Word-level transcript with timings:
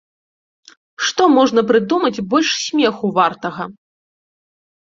Што 1.07 1.27
можна 1.37 1.61
прыдумаць 1.71 2.23
больш 2.31 2.49
смеху 2.65 3.07
вартага?! 3.21 3.63